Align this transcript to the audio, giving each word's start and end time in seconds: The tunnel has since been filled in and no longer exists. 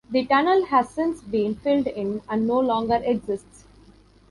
The 0.09 0.25
tunnel 0.25 0.65
has 0.65 0.89
since 0.89 1.21
been 1.21 1.53
filled 1.53 1.85
in 1.85 2.23
and 2.27 2.47
no 2.47 2.59
longer 2.59 2.99
exists. 3.05 3.65